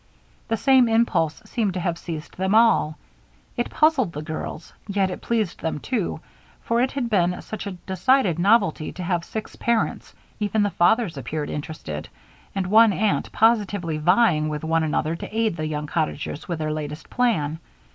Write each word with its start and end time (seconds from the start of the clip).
The 0.47 0.57
same 0.57 0.89
impulse 0.89 1.43
seemed 1.45 1.75
to 1.75 1.79
have 1.79 1.95
seized 1.95 2.35
them 2.35 2.55
all. 2.55 2.97
It 3.55 3.69
puzzled 3.69 4.13
the 4.13 4.23
girls, 4.23 4.73
yet 4.87 5.11
it 5.11 5.21
pleased 5.21 5.59
them 5.61 5.77
too, 5.77 6.19
for 6.63 6.81
it 6.81 6.95
was 6.95 7.45
such 7.45 7.67
a 7.67 7.73
decided 7.73 8.39
novelty 8.39 8.91
to 8.93 9.03
have 9.03 9.23
six 9.23 9.55
parents 9.55 10.15
(even 10.39 10.63
the 10.63 10.71
fathers 10.71 11.17
appeared 11.17 11.51
interested) 11.51 12.09
and 12.55 12.65
one 12.65 12.93
aunt 12.93 13.31
positively 13.31 13.99
vying 13.99 14.49
with 14.49 14.63
one 14.63 14.81
another 14.81 15.15
to 15.15 15.37
aid 15.37 15.55
the 15.55 15.67
young 15.67 15.85
cottagers 15.85 16.47
with 16.47 16.57
their 16.57 16.73
latest 16.73 17.07
plan. 17.11 17.59